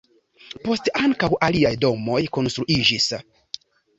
[0.61, 3.11] Poste ankaŭ aliaj domoj konstruiĝis.